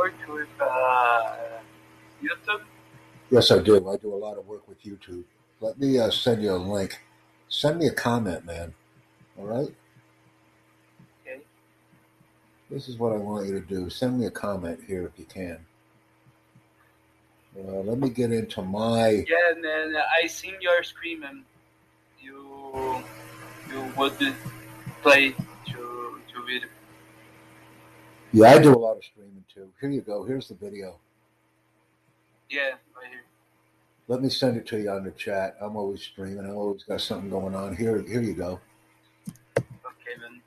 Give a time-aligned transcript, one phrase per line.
[0.00, 1.36] work with uh,
[2.22, 2.62] YouTube?
[3.30, 3.76] Yes, I do.
[3.88, 5.24] I do a lot of work with YouTube.
[5.60, 6.98] Let me uh, send you a link.
[7.48, 8.72] Send me a comment, man.
[9.38, 9.74] All right?
[11.20, 11.40] Okay.
[12.70, 13.90] This is what I want you to do.
[13.90, 15.58] Send me a comment here if you can.
[17.58, 19.08] Uh, let me get into my.
[19.10, 21.44] Yeah, then I seen your screen and
[22.22, 23.02] you
[23.70, 24.16] you would
[25.02, 26.68] play to to video.
[28.32, 29.70] Yeah, I do a lot of streaming too.
[29.80, 30.24] Here you go.
[30.24, 30.98] Here's the video.
[32.48, 33.24] Yeah, right here.
[34.06, 35.56] Let me send it to you on the chat.
[35.60, 36.46] I'm always streaming.
[36.46, 37.74] I always got something going on.
[37.74, 38.60] Here, here you go.
[39.58, 40.40] Okay, then.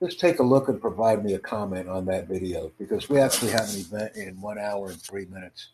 [0.00, 3.50] Just take a look and provide me a comment on that video because we actually
[3.50, 5.70] have an event in one hour and three minutes.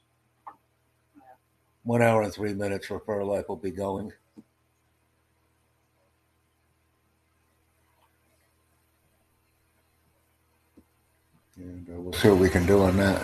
[1.85, 4.13] One hour and three minutes, Refer Life will be going.
[11.57, 13.23] And uh, we'll see what we can do on that.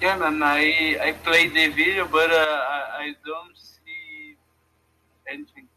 [0.00, 0.42] Yeah, man.
[0.42, 4.36] I I played the video, but uh, I, I don't see
[5.28, 5.68] anything.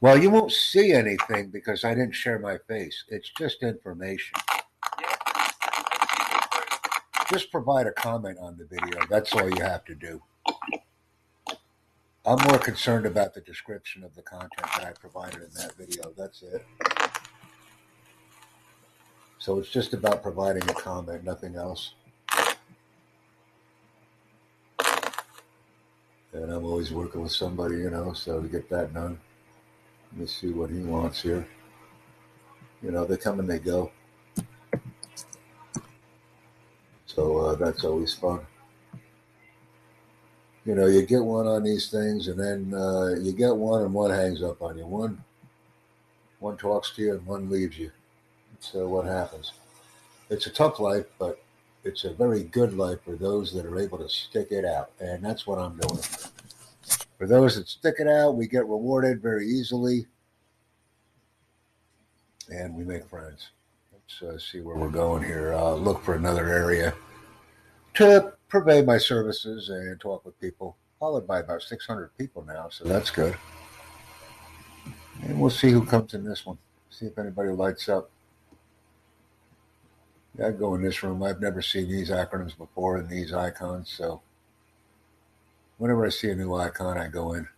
[0.00, 3.04] Well, you won't see anything because I didn't share my face.
[3.08, 4.36] It's just information.
[5.00, 5.14] Yeah.
[7.30, 9.00] Just provide a comment on the video.
[9.08, 10.20] That's all you have to do.
[12.24, 16.12] I'm more concerned about the description of the content that I provided in that video.
[16.16, 16.64] That's it.
[19.42, 21.94] So it's just about providing a comment, nothing else.
[26.32, 29.18] And I'm always working with somebody, you know, so to get that done.
[30.12, 31.44] Let me see what he wants here.
[32.84, 33.90] You know, they come and they go.
[37.06, 38.46] So uh, that's always fun.
[40.64, 43.92] You know, you get one on these things, and then uh, you get one, and
[43.92, 44.86] one hangs up on you.
[44.86, 45.24] One,
[46.38, 47.90] one talks to you, and one leaves you.
[48.62, 49.52] So what happens?
[50.30, 51.42] It's a tough life, but
[51.82, 55.22] it's a very good life for those that are able to stick it out, and
[55.22, 56.00] that's what I'm doing.
[57.18, 60.06] For those that stick it out, we get rewarded very easily,
[62.50, 63.50] and we make friends.
[63.92, 65.54] Let's uh, see where we're going here.
[65.54, 66.94] Uh, look for another area
[67.94, 70.76] to purvey my services and talk with people.
[71.00, 73.36] Followed by about 600 people now, so that's good.
[75.24, 76.58] And we'll see who comes in this one.
[76.90, 78.08] See if anybody lights up.
[80.42, 81.22] I go in this room.
[81.22, 84.22] I've never seen these acronyms before and these icons, so
[85.78, 87.48] whenever I see a new icon, I go in.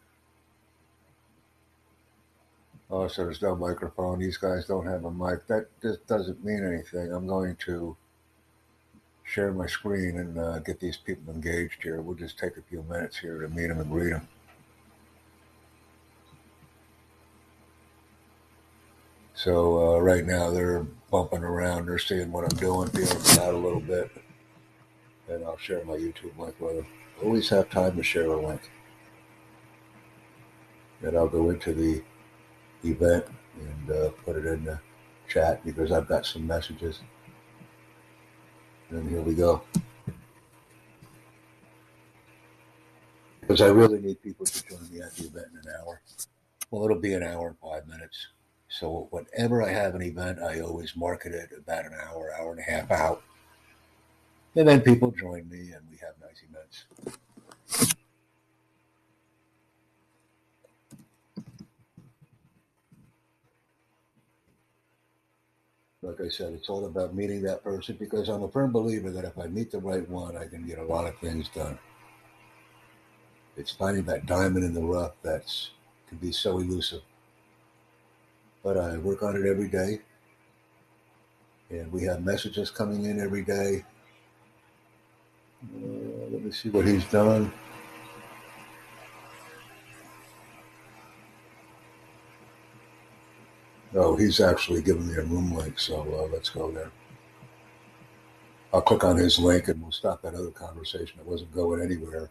[2.90, 4.18] Oh, so there's no microphone.
[4.18, 5.46] These guys don't have a mic.
[5.46, 7.12] That just doesn't mean anything.
[7.12, 7.96] I'm going to
[9.24, 12.00] share my screen and uh, get these people engaged here.
[12.00, 14.28] We'll just take a few minutes here to meet them and greet them.
[19.44, 21.84] So uh, right now they're bumping around.
[21.84, 24.10] They're seeing what I'm doing, feeling it out a little bit.
[25.28, 26.86] And I'll share my YouTube link with them.
[27.22, 28.62] Always have time to share a link.
[31.02, 32.02] And I'll go into the
[32.88, 33.26] event
[33.60, 34.80] and uh, put it in the
[35.28, 37.00] chat because I've got some messages.
[38.88, 39.62] And here we go.
[43.42, 46.00] Because I really need people to join me at the event in an hour.
[46.70, 48.28] Well, it'll be an hour and five minutes.
[48.78, 52.58] So whenever I have an event, I always market it about an hour, hour and
[52.58, 53.22] a half out.
[54.56, 56.84] And then people join me and we have nice events.
[66.02, 69.24] Like I said, it's all about meeting that person because I'm a firm believer that
[69.24, 71.78] if I meet the right one, I can get a lot of things done.
[73.56, 75.70] It's finding that diamond in the rough that's
[76.08, 77.02] can be so elusive.
[78.64, 80.00] But I work on it every day.
[81.70, 83.84] And we have messages coming in every day.
[85.62, 87.52] Uh, let me see what he's done.
[93.94, 96.90] Oh, he's actually given me a room link, so uh, let's go there.
[98.72, 101.20] I'll click on his link and we'll stop that other conversation.
[101.20, 102.28] It wasn't going anywhere.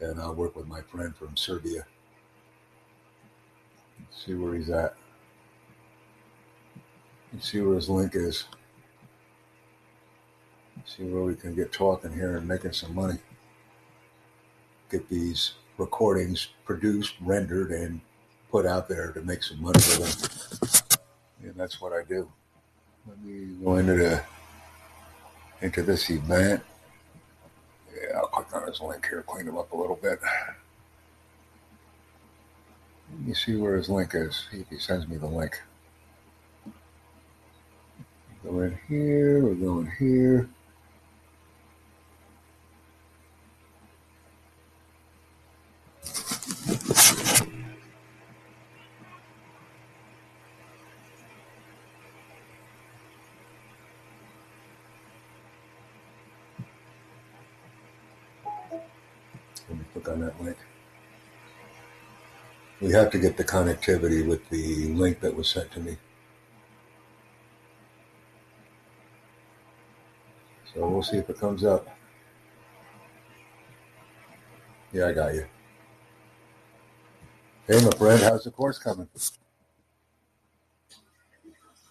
[0.00, 1.84] And I'll work with my friend from Serbia.
[4.00, 4.96] Let's see where he's at.
[7.40, 8.44] See where his link is.
[10.86, 13.18] See where we can get talking here and making some money.
[14.90, 18.00] Get these recordings produced, rendered, and
[18.50, 20.90] put out there to make some money with
[21.40, 21.48] them.
[21.48, 22.30] And that's what I do.
[23.06, 24.22] Let me go into the
[25.60, 26.62] into this event.
[27.94, 30.20] Yeah, I'll click on his link here, clean him up a little bit.
[33.10, 34.46] Let me see where his link is.
[34.50, 35.60] See if he sends me the link.
[38.44, 40.50] Going here, we're going here.
[59.68, 60.58] Let me click on that link.
[62.82, 65.96] We have to get the connectivity with the link that was sent to me.
[70.74, 71.86] So we'll see if it comes up.
[74.92, 75.46] Yeah, I got you.
[77.66, 79.08] Hey, my friend, how's the course coming?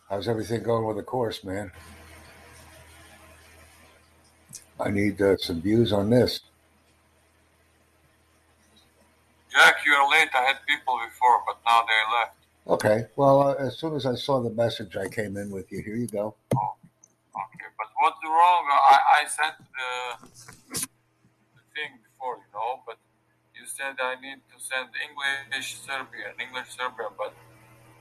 [0.10, 1.72] How's everything going with the course, man?
[4.80, 6.42] I need uh, some views on this.
[9.52, 10.30] Jack, you're late.
[10.34, 12.36] I had people before, but now they left.
[12.66, 15.82] Okay, well, uh, as soon as I saw the message, I came in with you.
[15.82, 16.36] Here you go.
[16.52, 16.60] But
[18.04, 18.64] what's wrong?
[18.68, 19.92] I, I sent the,
[21.56, 22.98] the thing before, you know, but
[23.56, 27.34] you said I need to send English Serbian, English Serbian, but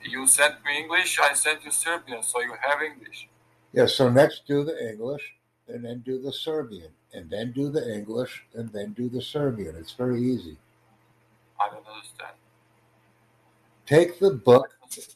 [0.02, 3.28] you sent me English, I sent you Serbian, so you have English.
[3.72, 5.22] Yeah, so next do the English,
[5.68, 9.76] and then do the Serbian, and then do the English, and then do the Serbian.
[9.76, 10.56] It's very easy.
[11.60, 12.34] I don't understand.
[13.86, 14.66] Take the book,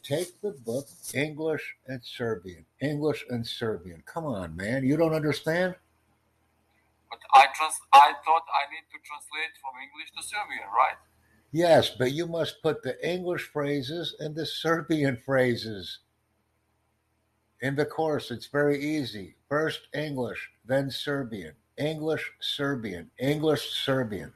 [0.03, 4.03] take the book, English and Serbian, English and Serbian.
[4.05, 5.75] Come on, man, you don't understand?
[7.09, 10.97] But I trans- I thought I need to translate from English to Serbian, right?
[11.51, 15.99] Yes, but you must put the English phrases and the Serbian phrases
[17.61, 18.31] in the course.
[18.31, 19.35] It's very easy.
[19.47, 21.53] First English, then Serbian.
[21.77, 24.33] English, Serbian, English, Serbian.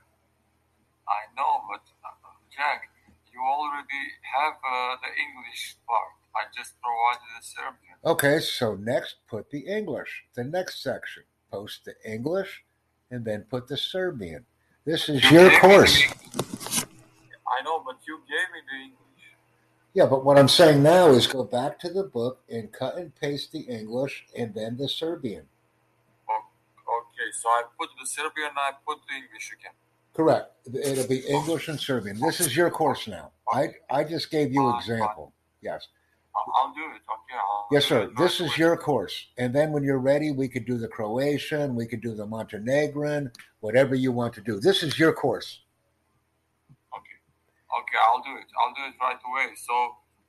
[1.08, 2.91] I know, but uh, Jack,
[3.42, 4.04] you already
[4.38, 6.14] have uh, the English part.
[6.36, 7.96] I just provided the Serbian.
[8.06, 11.24] Okay, so next put the English, the next section.
[11.52, 12.64] Post the English
[13.10, 14.46] and then put the Serbian.
[14.86, 16.04] This is You your gave me the course.
[17.46, 19.26] I know, but you gave me the English.
[19.94, 23.14] Yeah, but what I'm saying now is go back to the book and cut and
[23.14, 25.46] paste the English and then the Serbian.
[26.30, 29.76] Okay, so I put the Serbian, I put the English again.
[30.14, 30.52] Correct.
[30.74, 32.20] It'll be English and Serbian.
[32.20, 33.32] This is your course now.
[33.52, 35.34] I I just gave you example.
[35.62, 35.88] Yes.
[36.36, 37.02] I'll, I'll do it.
[37.04, 37.36] Okay.
[37.36, 38.12] I'll Yes, sir.
[38.18, 39.28] This is your course.
[39.38, 43.32] And then when you're ready, we could do the Croatian, we could do the Montenegrin,
[43.60, 44.60] whatever you want to do.
[44.60, 45.64] This is your course.
[46.92, 47.18] Okay.
[47.80, 48.48] Okay, I'll do it.
[48.60, 49.56] I'll do it right away.
[49.56, 49.76] So,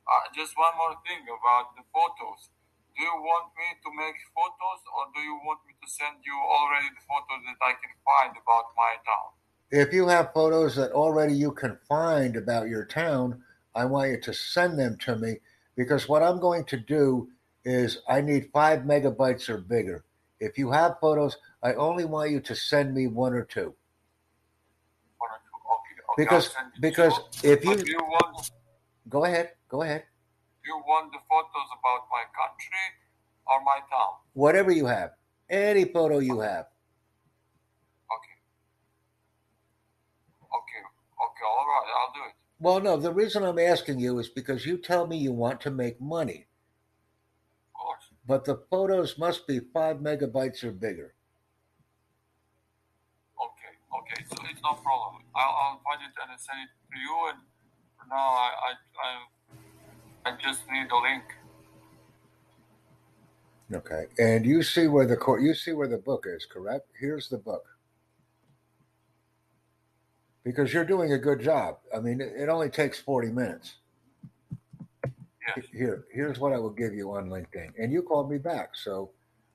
[0.07, 2.47] uh, just one more thing about the photos.
[2.95, 6.35] Do you want me to make photos, or do you want me to send you
[6.35, 9.35] already the photos that I can find about my town?
[9.75, 13.41] If you have photos that already you can find about your town,
[13.73, 15.37] I want you to send them to me
[15.75, 17.29] because what I'm going to do
[17.65, 20.05] is I need five megabytes or bigger.
[20.39, 23.73] If you have photos, I only want you to send me one or two.
[25.17, 25.57] One or two?
[25.57, 26.21] Okay.
[26.21, 28.51] okay Because I'll send it to because if you you want
[29.09, 30.03] go ahead, go ahead.
[30.63, 32.85] do you want the photos about my country
[33.47, 34.21] or my town?
[34.33, 35.13] Whatever you have,
[35.49, 36.67] any photo you have.
[38.13, 38.33] Okay.
[40.53, 40.83] Okay.
[41.43, 41.51] Okay.
[41.51, 41.91] All right.
[41.99, 42.35] I'll do it.
[42.59, 45.71] Well, no, the reason I'm asking you is because you tell me you want to
[45.71, 46.47] make money,
[47.75, 48.05] Of course.
[48.27, 51.15] but the photos must be five megabytes or bigger.
[53.37, 55.23] Okay, okay, so it's no problem.
[55.35, 57.29] I'll, I'll find it and send it to you.
[57.31, 57.39] And
[57.99, 58.71] for now, I, I,
[59.05, 61.23] I, I just need a link.
[63.73, 66.87] Okay, and you see where the court, you see where the book is, correct?
[66.99, 67.72] Here's the book.
[70.43, 71.77] Because you're doing a good job.
[71.95, 73.75] I mean, it, only takes 40 minutes.
[75.55, 75.65] Yes.
[75.71, 77.71] Here, here's what I will give you on LinkedIn.
[77.77, 78.75] And you called me back.
[78.75, 79.11] So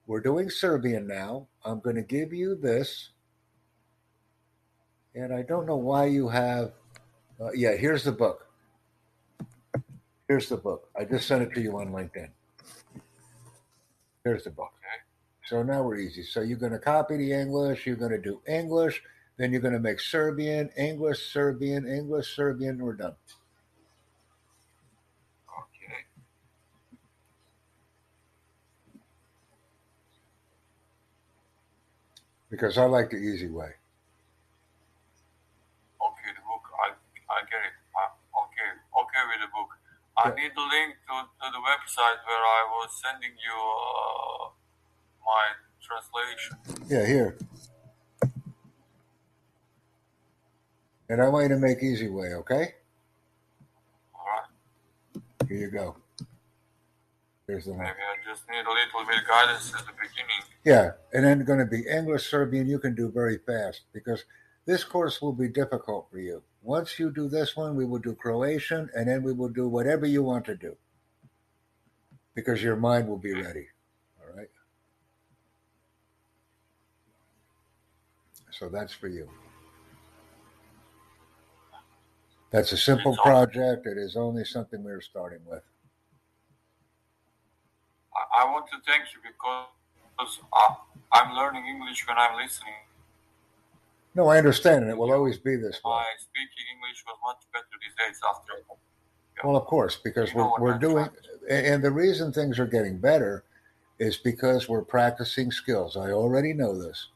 [0.07, 1.47] we're doing Serbian now.
[1.63, 3.09] I'm going to give you this.
[5.13, 6.71] And I don't know why you have,
[7.39, 8.47] uh, yeah, here's the book.
[10.27, 10.89] Here's the book.
[10.97, 12.29] I just sent it to you on LinkedIn.
[14.23, 14.71] Here's the book.
[14.77, 15.03] Okay.
[15.47, 16.21] So now we're easy.
[16.21, 19.01] So you're going to copy the English, you're going to do English,
[19.39, 22.77] then you're going to make Serbian, English, Serbian, English, Serbian.
[22.77, 23.15] We're done.
[25.47, 26.03] Okay.
[32.51, 33.71] Because I like the easy way.
[36.03, 36.67] Okay, the book.
[36.75, 36.91] I,
[37.31, 37.75] I get it.
[37.95, 38.11] I'm
[38.43, 38.69] okay.
[38.91, 39.71] Okay with the book.
[40.19, 44.51] I need the link to, to the website where I was sending you uh,
[45.23, 46.89] my translation.
[46.91, 47.37] Yeah, here.
[51.09, 52.75] And I want you to make easy way, okay?
[54.13, 55.23] All right.
[55.47, 55.95] Here you go.
[57.47, 57.79] There's the one.
[57.79, 60.43] Maybe I just need a little bit guidance at the beginning.
[60.63, 62.67] Yeah, and then going to be English, Serbian.
[62.67, 64.23] You can do very fast because
[64.67, 66.43] this course will be difficult for you.
[66.61, 70.05] Once you do this one, we will do Croatian, and then we will do whatever
[70.05, 70.77] you want to do
[72.35, 73.65] because your mind will be ready.
[74.21, 74.49] All right.
[78.51, 79.27] So that's for you.
[82.51, 83.85] That's a simple It's all- project.
[83.85, 85.63] It is only something we're starting with.
[88.15, 90.75] I, I want to thank you because I,
[91.13, 92.73] I'm learning English when I'm listening.
[94.15, 95.91] No, I understand, and it will always be this way.
[95.91, 98.53] My speaking English was much better these days after.
[99.47, 101.09] Well, of course, because You we're, we're I'm doing,
[101.49, 103.43] and the reason things are getting better
[103.99, 105.95] is because we're practicing skills.
[105.95, 107.07] I already know this.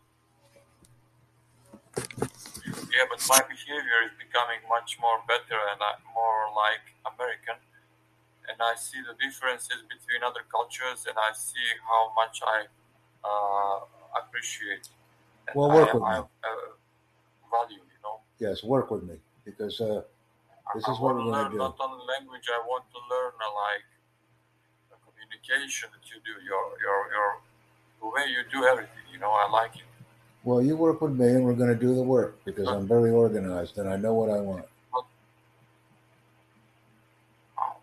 [2.94, 7.58] Yeah, but my behavior is becoming much more better and I, more like American.
[8.50, 12.68] And I see the differences between other cultures and I see how much I
[13.24, 13.80] uh,
[14.20, 14.90] appreciate.
[15.48, 16.26] And Well, work I, with I, me.
[16.44, 16.70] uh,
[17.52, 18.20] value, you know.
[18.40, 20.04] Yes, work with me because uh,
[20.76, 21.58] This I is what want to we're gonna learn do.
[21.58, 23.88] not only language, I want to learn uh, like
[24.92, 27.30] the communication that you do, your your your
[28.02, 29.06] the way you do everything.
[29.12, 29.88] You know, I like it.
[30.44, 33.12] Well, you work with me, and we're going to do the work because I'm very
[33.12, 34.66] organized and I know what I want.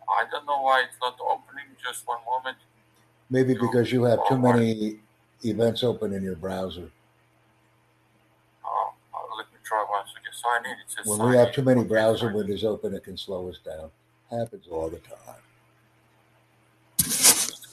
[0.09, 1.65] I- don't know why it's not opening.
[1.83, 2.57] Just one moment.
[3.31, 5.01] Maybe You- because you have too many
[5.45, 6.91] events open in your browser.
[8.65, 10.33] Uh, uh, let me try once again.
[10.33, 10.73] Sign in.
[10.73, 13.59] It says When we have too many browser sign windows open, it can slow us
[13.65, 13.91] down.
[14.31, 15.43] Happens all the time.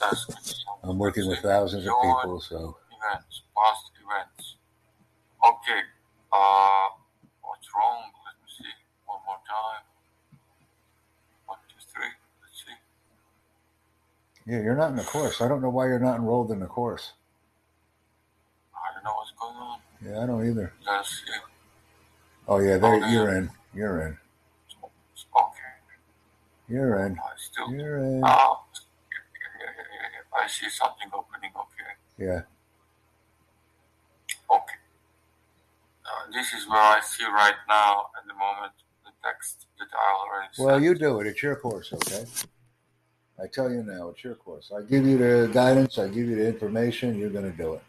[0.01, 4.36] Ask me some- I'm working with thousands of people, so Events, past events.
[5.45, 5.81] Okay.
[6.31, 6.87] Uh,
[7.41, 8.03] what's wrong?
[8.25, 8.71] Let me see.
[9.05, 9.83] One more time.
[11.45, 12.11] One, two, three.
[12.41, 12.77] Let's see.
[14.51, 15.41] yeah, you're not in the course.
[15.41, 17.13] I don't know why you're not enrolled in the course.
[18.75, 19.79] I don't know what's going on.
[20.05, 20.73] Yeah, I don't either.
[20.85, 21.31] Let's see.
[22.47, 23.49] Oh yeah, there Oh, you're in.
[23.73, 24.17] You're in.
[24.83, 25.73] Okay.
[26.69, 27.17] You're in.
[27.19, 27.71] I still.
[27.71, 28.21] You're in.
[28.21, 28.43] Yeah, yeah,
[29.59, 30.43] yeah, yeah, yeah.
[30.43, 31.51] I see something opening.
[31.55, 31.91] Okay.
[32.17, 32.41] Yeah.
[34.49, 34.79] Okay.
[36.05, 38.71] Uh, this is where I see right now at the moment
[39.05, 40.83] the text that I already Well, sent.
[40.83, 41.27] you do it.
[41.27, 42.25] It's your course, okay?
[43.41, 44.71] I tell you now, it's your course.
[44.75, 45.97] I give you the guidance.
[45.99, 47.17] I give you the information.
[47.17, 47.83] You're going to do it.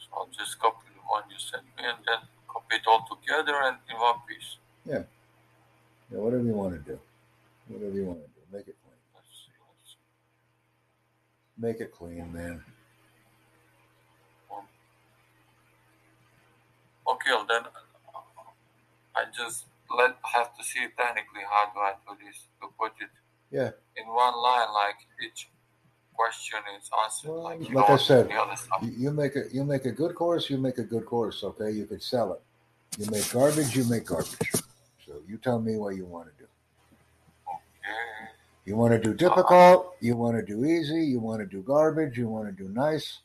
[0.00, 3.54] So I'll just copy the one you sent me and then copy it all together
[3.62, 4.56] and in one piece.
[4.84, 5.02] Yeah.
[6.10, 6.98] Yeah, whatever you want to do.
[7.68, 8.56] Whatever you want to do.
[8.56, 8.98] Make it clean.
[9.14, 9.52] Let's see.
[9.68, 9.98] Let's see.
[11.66, 12.62] Make it clean, man.
[17.08, 18.20] Okay, well then uh,
[19.16, 19.64] I just
[19.96, 23.10] let have to see technically how do I do this to put it
[23.50, 23.70] Yeah.
[23.96, 25.48] in one line like each
[26.14, 28.82] question is answered Well, like like I said, the other stuff.
[28.82, 30.50] You, make a you make a good course.
[30.50, 31.70] You make a good course, okay?
[31.70, 32.42] You could sell it.
[32.98, 33.76] You make garbage.
[33.76, 34.52] You make garbage.
[35.06, 36.48] So you tell me what you want to do.
[37.48, 38.30] Okay.
[38.66, 39.94] You want to do difficult.
[40.00, 41.02] You want to do easy.
[41.06, 42.18] You want to do garbage.
[42.18, 43.20] You want to do nice.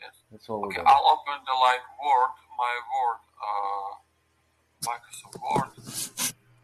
[0.00, 0.10] Yes.
[0.30, 0.84] That's all we're doing.
[0.86, 3.92] I'll open the like Word, my Word, uh,
[4.86, 5.70] Microsoft Word,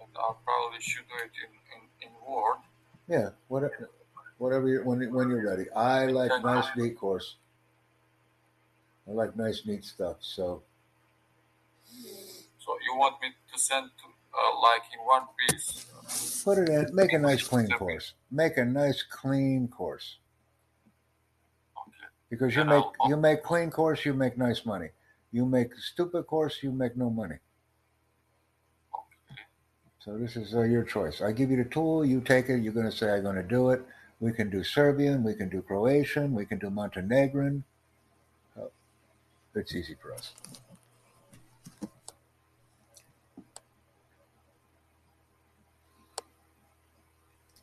[0.01, 2.59] and I'll probably should do it in, in, in Word.
[3.09, 3.91] Yeah, whatever,
[4.39, 5.69] whatever you when when you're ready.
[5.75, 7.37] I like nice, neat course.
[9.09, 10.17] I like nice, neat stuff.
[10.21, 10.63] So
[12.59, 14.07] So you want me to send to
[14.39, 15.87] uh, like in one piece?
[16.45, 16.95] put it in.
[16.95, 18.13] Make a nice, clean course.
[18.31, 20.19] Make a nice, clean course.
[22.31, 24.91] Because you make you make clean course, you make nice money.
[25.33, 27.37] You make stupid course, you make no money.
[30.01, 31.21] So this is uh, your choice.
[31.21, 32.63] I give you the tool, you take it.
[32.63, 33.83] You're going to say, "I'm going to do it."
[34.21, 37.63] We can do Serbian, we can do Croatian, we can do Montenegrin.
[39.55, 40.35] It's easy for us.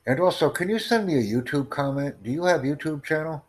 [0.07, 2.22] And also, can you send me a YouTube comment?
[2.22, 3.43] Do you have YouTube channel?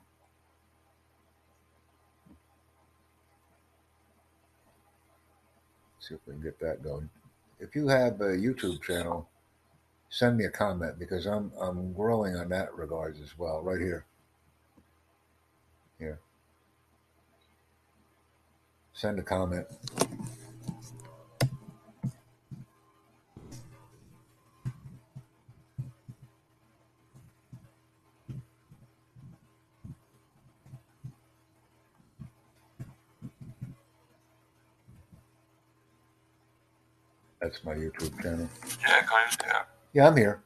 [6.07, 7.11] See if we can get that going.
[7.59, 9.29] If you have a YouTube channel,
[10.09, 13.61] send me a comment because I'm I'm growing on that regards as well.
[13.61, 14.05] Right here.
[15.99, 16.21] Here.
[18.93, 19.67] Send a comment.
[37.47, 38.49] That's my YouTube channel.
[38.65, 38.77] You
[39.41, 39.67] there?
[39.93, 40.41] Yeah, I'm here.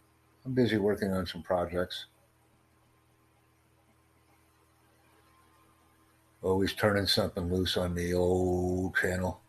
[0.45, 2.05] I'm busy working on some projects.
[6.43, 9.41] Always turning something loose on the old channel.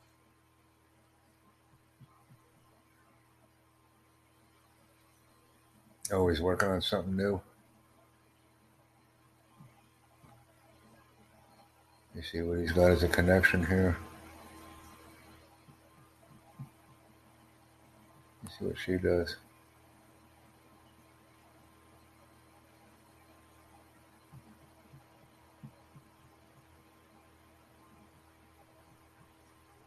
[6.14, 7.42] Always working on something new.
[12.16, 13.98] You see what he's got as a connection here.
[18.60, 19.36] See what she does.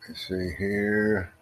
[0.09, 1.33] Let's see here.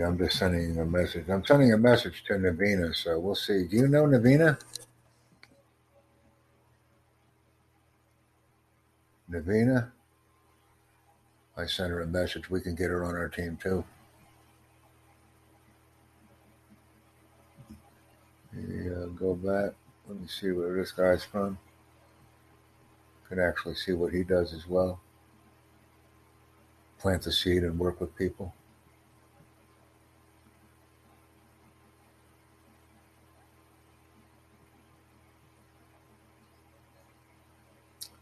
[0.00, 1.28] I'm just sending a message.
[1.28, 3.66] I'm sending a message to Navina, so we'll see.
[3.66, 4.58] Do you know Navina?
[9.30, 9.90] Navina?
[11.56, 12.48] I sent her a message.
[12.48, 13.84] We can get her on our team too.
[18.56, 19.74] Yeah, go back.
[20.08, 21.58] Let me see where this guy's from.
[23.28, 25.00] Can actually see what he does as well.
[26.98, 28.54] Plant the seed and work with people.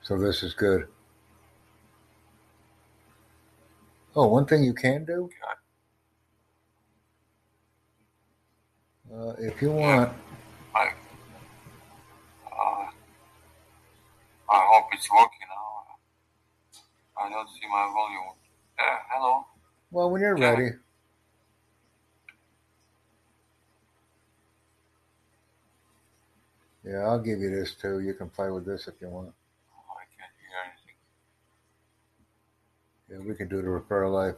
[0.09, 0.89] So this is good.
[4.17, 5.29] Oh, one thing you can do,
[9.15, 10.11] uh, if you want,
[10.75, 10.93] I,
[12.47, 12.89] uh,
[14.49, 15.99] I hope it's working now.
[17.23, 18.33] I don't see my volume.
[18.79, 19.47] Uh, hello.
[19.91, 20.51] well, when you're Yeah.
[20.53, 20.71] ready.
[26.83, 28.01] Yeah, I'll give you this too.
[28.01, 29.35] You can play with this if you want.
[29.75, 30.97] I can't hear anything.
[33.11, 34.35] Yeah, we can do the repair life.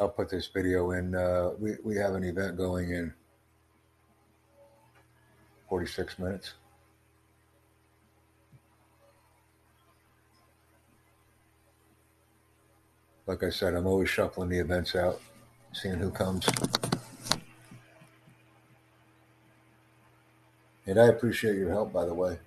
[0.00, 1.14] I'll put this video in.
[1.14, 3.12] Uh, we, we have an event going in
[5.68, 6.54] 46 minutes.
[13.26, 15.20] Like I said, I'm always shuffling the events out,
[15.72, 16.44] seeing who comes.
[20.86, 22.38] And I appreciate your help, by the way.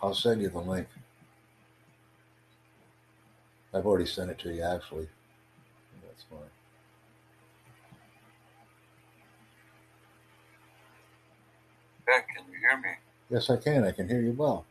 [0.00, 0.86] I'll send you the link.
[3.74, 5.08] I've already sent it to you, actually.
[6.02, 6.38] That's fine.
[12.08, 12.90] Yeah, can you hear me?
[13.30, 13.84] Yes, I can.
[13.84, 14.64] I can hear you well.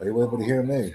[0.00, 0.92] Are you able to hear me?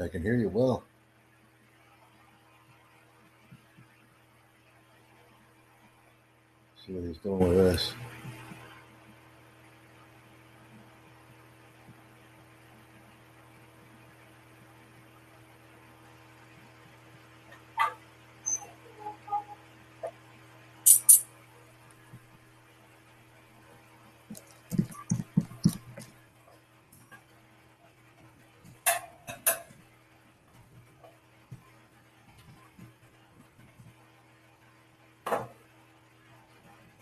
[0.00, 0.84] I can hear you well.
[6.86, 7.92] See what he's doing with this.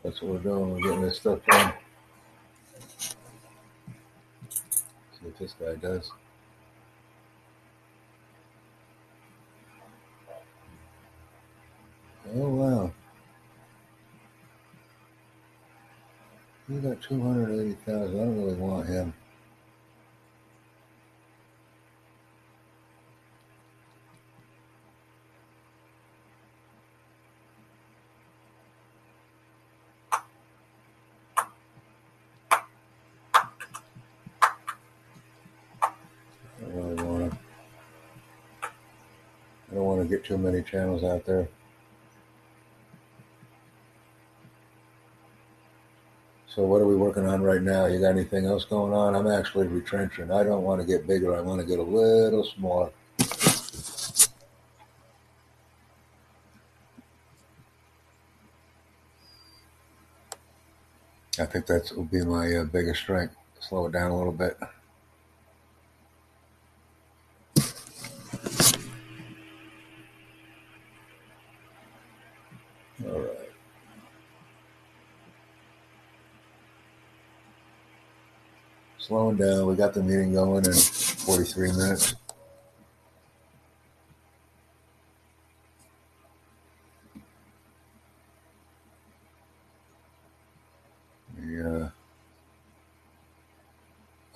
[0.06, 0.70] That's what we're doing.
[0.70, 1.72] We're getting this stuff done.
[3.00, 3.16] See
[5.22, 6.12] what this guy does.
[12.36, 12.92] Oh wow.
[16.68, 18.14] He got two hundred eighty thousand.
[18.14, 19.12] I don't really want him.
[36.58, 37.38] I don't really want him.
[39.70, 39.74] I
[40.06, 41.48] get too many channels out there.
[46.56, 47.84] So what are we working on right now?
[47.84, 49.14] You got anything else going on?
[49.14, 50.30] I'm actually retrenching.
[50.30, 51.36] I don't want to get bigger.
[51.36, 52.90] I want to get a little smaller.
[61.38, 63.36] I think that will be my uh, biggest strength.
[63.60, 64.56] Slow it down a little bit.
[73.04, 73.36] All right.
[79.36, 79.66] Down.
[79.66, 82.14] We got the meeting going in 43 minutes.
[91.46, 91.88] Yeah.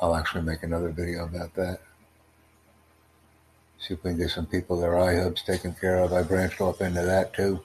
[0.00, 1.80] I'll actually make another video about that.
[3.78, 6.12] See if we can get some people their eye hubs taken care of.
[6.12, 7.60] I branched off into that too.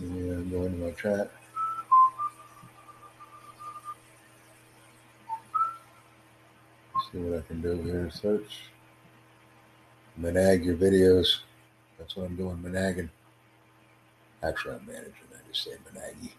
[0.00, 1.32] Yeah, go into my chat.
[7.10, 8.08] See what I can do here.
[8.10, 8.70] Search.
[10.20, 11.40] Manag your videos.
[11.98, 13.08] That's what I'm doing, Managging.
[14.44, 15.12] Actually, I'm managing.
[15.32, 16.34] I just say Managgy.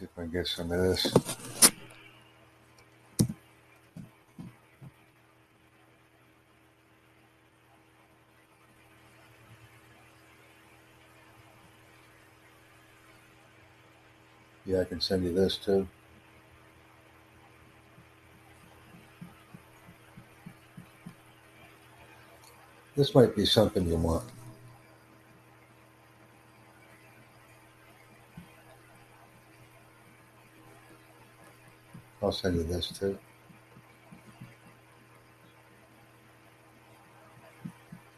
[0.00, 1.12] See if I can get some of this.
[14.64, 15.86] Yeah, I can send you this too.
[22.96, 24.24] This might be something you want.
[32.30, 33.18] I'll send you this too.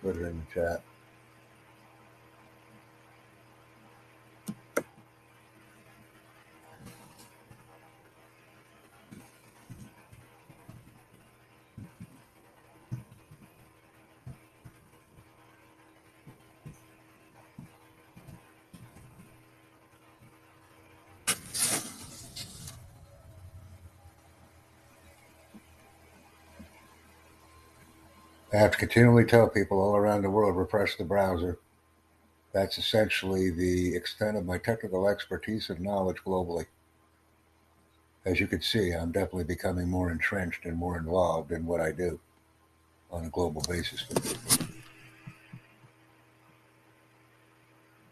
[0.02, 0.82] Put it in the chat.
[28.82, 31.56] Continually tell people all around the world refresh the browser.
[32.52, 36.66] That's essentially the extent of my technical expertise and knowledge globally.
[38.24, 41.92] As you can see, I'm definitely becoming more entrenched and more involved in what I
[41.92, 42.18] do
[43.12, 44.04] on a global basis.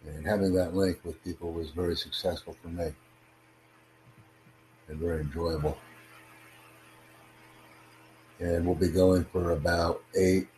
[0.07, 2.93] And having that link with people was very successful for me
[4.87, 5.77] and very enjoyable
[8.41, 10.49] and we'll be going for about eight,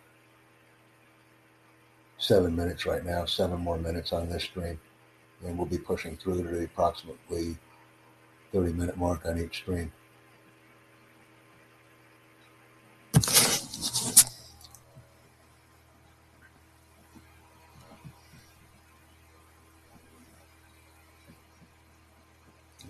[2.22, 4.78] seven minutes right now, seven more minutes on this stream.
[5.44, 7.58] And we'll be pushing through to the approximately
[8.52, 9.92] 30 minute mark on each stream.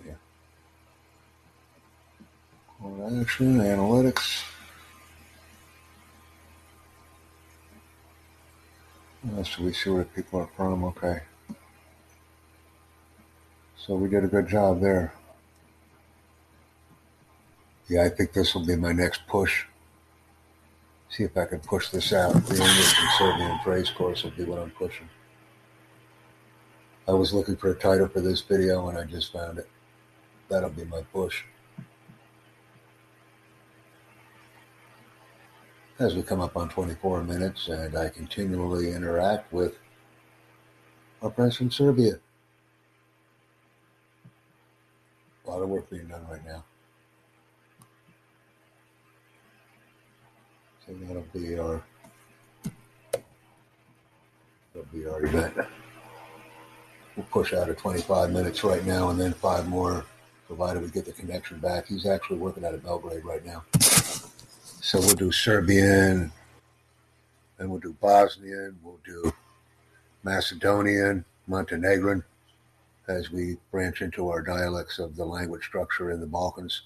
[0.07, 0.14] Yeah.
[2.79, 4.52] Call action, analytics.
[9.45, 10.85] So we see where the people are from.
[10.85, 11.21] Okay.
[13.77, 15.13] So we did a good job there.
[17.89, 19.65] Yeah, I think this will be my next push.
[21.09, 22.33] See if I can push this out.
[22.33, 25.09] The English and Serbian phrase course will be what I'm pushing.
[27.07, 29.69] I was looking for a title for this video and I just found it.
[30.49, 31.43] That'll be my push.
[35.99, 39.79] As we come up on 24 minutes and I continually interact with
[41.23, 42.19] our friends from Serbia.
[45.45, 46.65] A lot of work being done right now.
[50.87, 51.83] So that'll be our
[54.75, 55.55] that'll be our event.
[57.17, 60.07] We'll push out at 25 minutes right now and then five more,
[60.47, 61.87] provided we get the connection back.
[61.87, 63.65] He's actually working out of Belgrade right now.
[64.85, 66.33] So we'll do Serbian,
[67.57, 69.33] then we'll do Bosnian, we'll do
[70.25, 72.25] Macedonian, Montenegrin,
[73.07, 76.83] as we branch into our dialects of the language structure in the Balkans.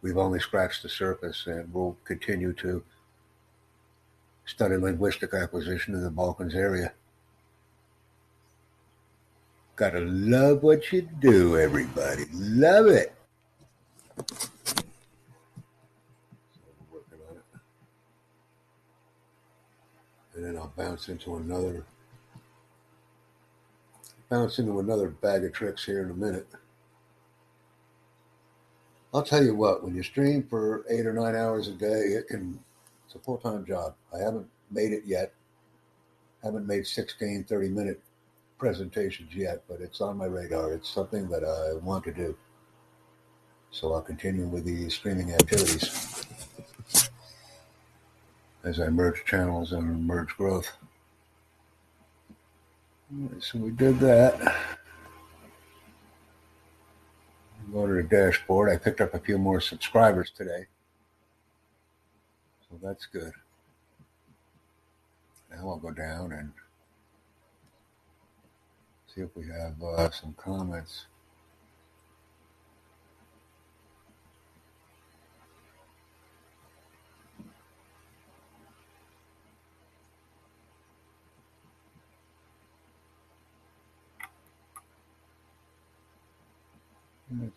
[0.00, 2.82] We've only scratched the surface and we'll continue to
[4.46, 6.94] study linguistic acquisition in the Balkans area.
[9.76, 12.24] Gotta love what you do, everybody.
[12.32, 13.12] Love it.
[20.42, 21.84] And then I'll bounce into another
[24.28, 26.48] bounce into another bag of tricks here in a minute.
[29.14, 32.28] I'll tell you what, when you stream for eight or nine hours a day, it
[32.28, 32.58] can
[33.04, 33.94] it's a full time job.
[34.12, 35.32] I haven't made it yet.
[36.42, 38.00] Haven't made 16, 30 minute
[38.58, 40.72] presentations yet, but it's on my radar.
[40.72, 42.36] It's something that I want to do.
[43.70, 46.11] So I'll continue with the streaming activities
[48.64, 50.76] as I merge channels and merge growth.
[53.40, 54.56] so we did that.
[57.72, 58.70] Go to the dashboard.
[58.70, 60.66] I picked up a few more subscribers today.
[62.68, 63.32] So that's good.
[65.50, 66.52] Now I'll go down and
[69.14, 71.06] see if we have uh, some comments.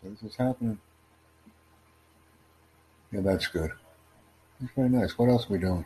[0.04, 0.80] This is happening.
[3.12, 3.72] Yeah, that's good.
[4.60, 5.18] That's very nice.
[5.18, 5.86] What else are we doing?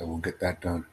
[0.00, 0.86] So we'll get that done.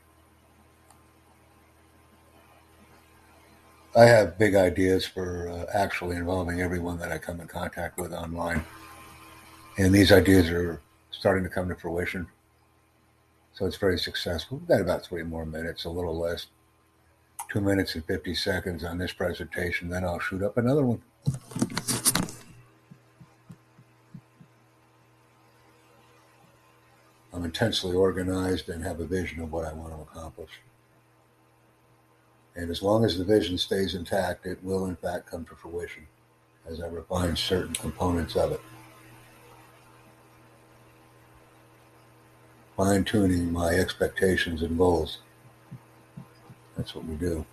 [3.95, 8.11] I have big ideas for uh, actually involving everyone that I come in contact with
[8.11, 8.65] online.
[9.77, 12.27] And these ideas are starting to come to fruition.
[13.53, 14.57] So it's very successful.
[14.57, 16.47] We've got about three more minutes, a little less.
[17.49, 19.87] Two minutes and 50 seconds on this presentation.
[19.87, 21.01] Then I'll shoot up another one.
[27.37, 30.49] I'm intensely organized and have a vision of what I want to accomplish.
[32.55, 36.07] And as long as the vision stays intact, it will in fact come to fruition
[36.67, 38.61] as I refine certain components of it.
[42.75, 45.19] Fine tuning my expectations and goals.
[46.75, 47.45] That's what we do.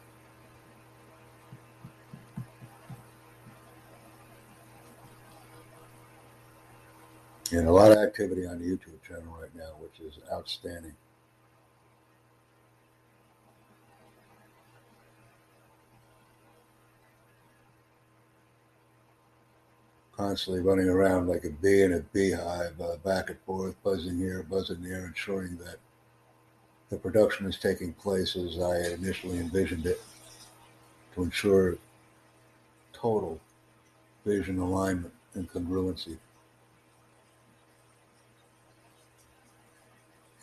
[7.58, 10.94] And a lot of activity on the YouTube channel right now, which is outstanding.
[20.16, 24.44] Constantly running around like a bee in a beehive, uh, back and forth, buzzing here,
[24.48, 25.76] buzzing there, ensuring that
[26.90, 30.00] the production is taking place as I initially envisioned it
[31.14, 31.76] to ensure
[32.92, 33.40] total
[34.24, 36.16] vision alignment and congruency.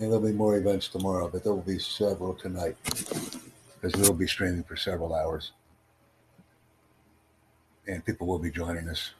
[0.01, 4.25] And there'll be more events tomorrow, but there will be several tonight because we'll be
[4.25, 5.51] streaming for several hours.
[7.85, 9.11] And people will be joining us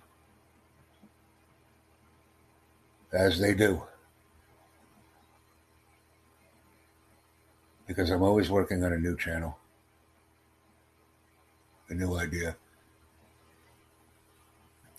[3.14, 3.84] as they do.
[7.86, 9.60] Because I'm always working on a new channel,
[11.90, 12.56] a new idea.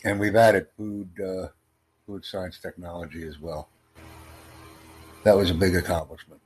[0.04, 1.48] And we've added food, uh,
[2.06, 3.68] food science technology as well
[5.24, 6.40] that was a big accomplishment.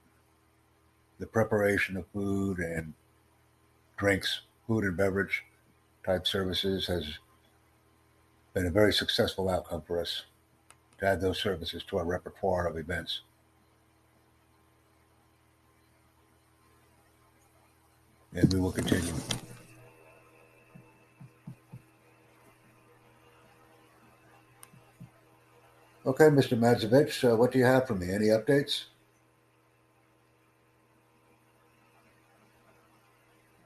[1.19, 2.93] The preparation of food and
[3.97, 5.45] drinks, food and beverage
[6.05, 7.19] type services has
[8.53, 10.25] been a very successful outcome for us
[10.99, 13.23] to add those services to our repertoire of events.
[18.35, 19.13] And we will continue.
[26.19, 26.59] Okay, Mr.
[26.59, 28.11] Madzovich, uh, what do you have for me?
[28.11, 28.85] Any updates?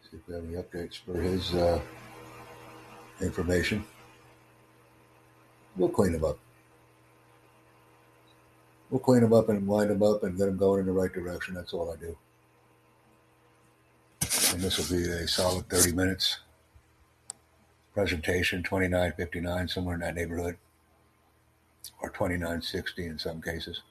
[0.03, 1.81] See if we have any updates for his uh,
[3.21, 3.85] information.
[5.77, 6.41] We'll clean him up.
[8.91, 11.13] We'll clean him up and wind him up and get him going in the right
[11.13, 11.55] direction.
[11.55, 12.19] That's all I do.
[14.53, 16.41] And this will be a solid 30 minutes.
[17.95, 20.57] Presentation 2959, somewhere in that neighborhood
[22.03, 23.83] or 2960 in some cases.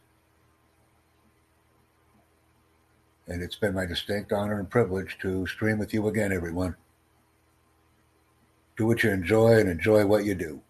[3.27, 6.75] And it's been my distinct honor and privilege to stream with you again, everyone.
[8.75, 10.61] Do what you enjoy and enjoy what you do.